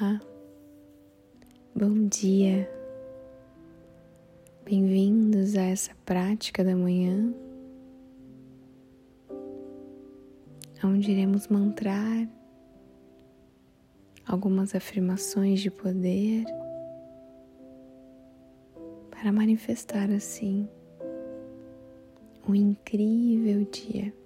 [0.00, 0.20] Olá,
[1.74, 2.70] bom dia,
[4.64, 7.34] bem-vindos a essa prática da manhã,
[10.82, 12.28] onde iremos mantrar
[14.26, 16.44] algumas afirmações de poder
[19.10, 20.68] para manifestar assim
[22.48, 24.21] um incrível dia.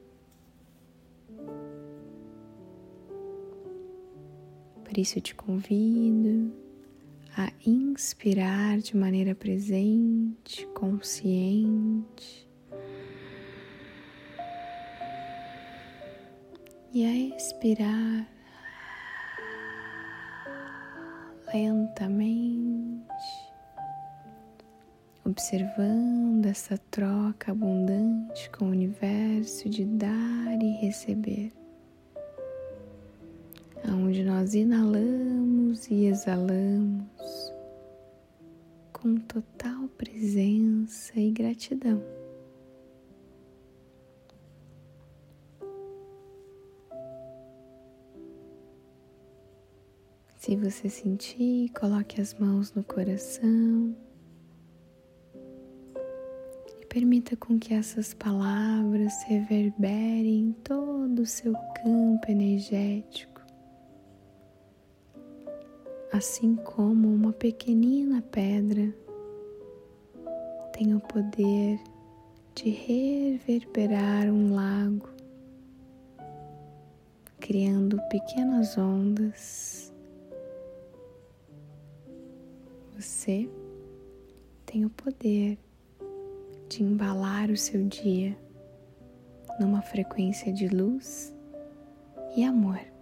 [4.86, 6.54] Por isso eu te convido
[7.36, 12.48] a inspirar de maneira presente, consciente.
[16.92, 18.28] E a expirar
[21.52, 23.04] lentamente,
[25.24, 31.52] observando essa troca abundante com o universo de dar e receber
[33.92, 37.52] onde nós inalamos e exalamos
[38.92, 42.02] com total presença e gratidão.
[50.38, 53.96] Se você sentir, coloque as mãos no coração
[56.80, 63.35] e permita com que essas palavras reverberem em todo o seu campo energético
[66.12, 68.94] assim como uma pequenina pedra
[70.72, 71.80] tem o poder
[72.54, 75.08] de reverberar um lago,
[77.40, 79.92] criando pequenas ondas.
[82.94, 83.48] Você
[84.66, 85.58] tem o poder
[86.68, 88.36] de embalar o seu dia
[89.58, 91.34] numa frequência de luz
[92.36, 92.95] e amor.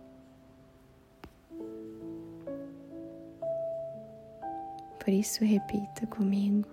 [5.05, 6.67] Por isso, repita comigo.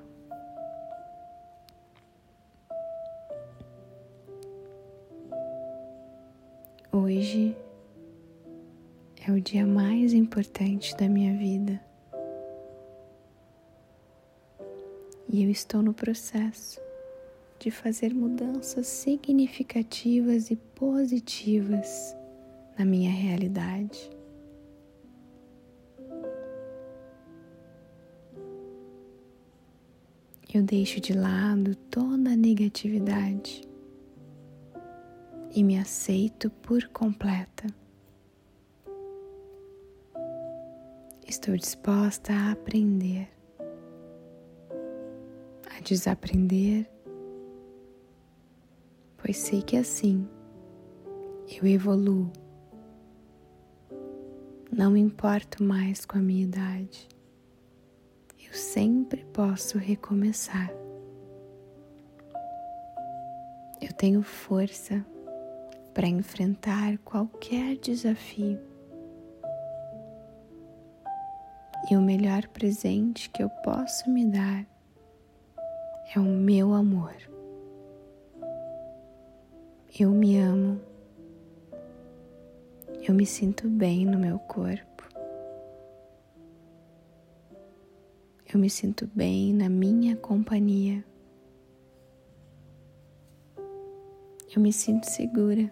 [6.94, 7.54] Hoje
[9.28, 11.82] é o dia mais importante da minha vida
[15.28, 16.80] e eu estou no processo
[17.60, 22.16] de fazer mudanças significativas e positivas
[22.78, 24.10] na minha realidade.
[30.54, 33.62] Eu deixo de lado toda a negatividade
[35.56, 37.68] e me aceito por completa.
[41.26, 43.30] Estou disposta a aprender,
[45.74, 46.86] a desaprender,
[49.18, 50.28] pois sei que assim
[51.48, 52.30] eu evoluo.
[54.70, 57.08] Não importo mais com a minha idade
[58.74, 60.72] sempre posso recomeçar.
[63.82, 65.06] Eu tenho força
[65.94, 68.58] para enfrentar qualquer desafio.
[71.90, 74.66] E o melhor presente que eu posso me dar
[76.16, 77.16] é o meu amor.
[80.00, 80.80] Eu me amo.
[83.06, 84.91] Eu me sinto bem no meu corpo.
[88.54, 91.06] Eu me sinto bem na minha companhia.
[94.54, 95.72] Eu me sinto segura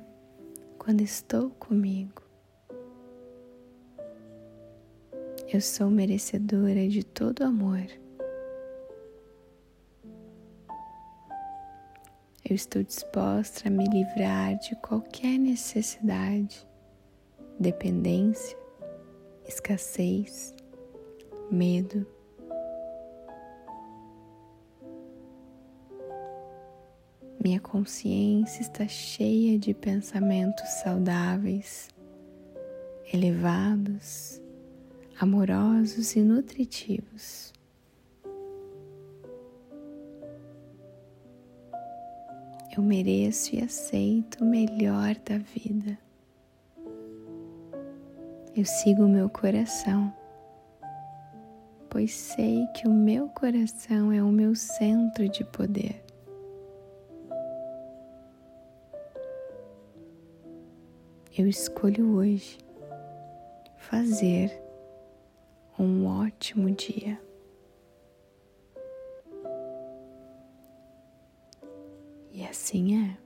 [0.78, 2.22] quando estou comigo.
[5.52, 7.86] Eu sou merecedora de todo amor.
[12.50, 16.66] Eu estou disposta a me livrar de qualquer necessidade,
[17.60, 18.58] dependência,
[19.46, 20.56] escassez,
[21.52, 22.08] medo
[27.42, 31.88] Minha consciência está cheia de pensamentos saudáveis,
[33.14, 34.42] elevados,
[35.18, 37.54] amorosos e nutritivos.
[42.76, 45.98] Eu mereço e aceito o melhor da vida.
[48.54, 50.14] Eu sigo o meu coração,
[51.90, 56.09] pois sei que o meu coração é o meu centro de poder.
[61.40, 62.58] eu escolho hoje
[63.78, 64.52] fazer
[65.80, 67.18] um ótimo dia.
[72.34, 73.18] E assim é.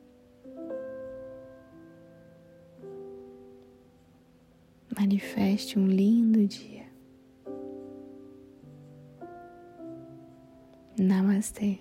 [4.95, 6.85] Manifeste um lindo dia.
[10.99, 11.79] Namastê.